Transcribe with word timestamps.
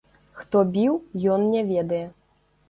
Хто 0.39 0.61
біў, 0.77 0.97
ён 1.35 1.45
не 1.57 1.61
ведае. 1.69 2.01